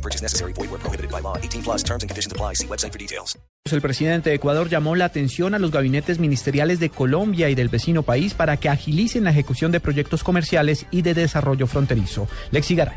[0.00, 0.52] No purchase necessary.
[0.54, 1.36] Void where prohibited by law.
[1.36, 2.54] 18 plus terms and conditions apply.
[2.54, 3.36] See website for details.
[3.70, 7.68] El presidente de Ecuador llamó la atención a los gabinetes ministeriales de Colombia y del
[7.68, 12.26] vecino país para que agilicen la ejecución de proyectos comerciales y de desarrollo fronterizo.
[12.50, 12.96] Lexi Garay.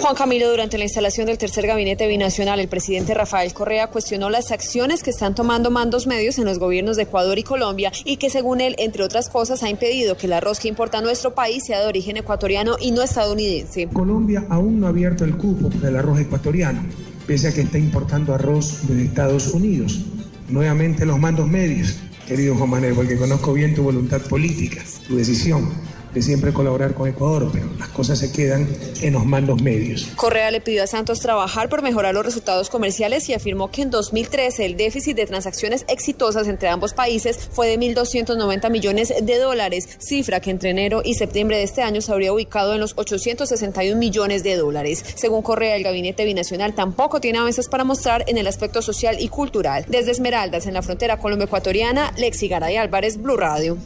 [0.00, 4.50] Juan Camilo, durante la instalación del tercer gabinete binacional, el presidente Rafael Correa cuestionó las
[4.50, 8.30] acciones que están tomando mandos medios en los gobiernos de Ecuador y Colombia y que
[8.30, 11.80] según él, entre otras cosas, ha impedido que el arroz que importa nuestro país sea
[11.80, 13.88] de origen ecuatoriano y no estadounidense.
[13.92, 16.82] Colombia aún no ha abierto el cupo del arroz ecuatoriano,
[17.26, 20.00] pese a que está importando arroz de Estados Unidos.
[20.48, 25.93] Nuevamente los mandos medios, querido Juan Manuel, porque conozco bien tu voluntad política, tu decisión
[26.22, 28.68] siempre colaborar con Ecuador, pero las cosas se quedan
[29.00, 30.08] en los mandos medios.
[30.16, 33.90] Correa le pidió a Santos trabajar por mejorar los resultados comerciales y afirmó que en
[33.90, 39.88] 2013 el déficit de transacciones exitosas entre ambos países fue de 1.290 millones de dólares,
[39.98, 43.98] cifra que entre enero y septiembre de este año se habría ubicado en los 861
[43.98, 45.04] millones de dólares.
[45.14, 49.28] Según Correa, el gabinete binacional tampoco tiene avances para mostrar en el aspecto social y
[49.28, 49.84] cultural.
[49.88, 53.78] Desde Esmeraldas, en la frontera colombo-ecuatoriana, Lexi Garay Álvarez, Blue Radio.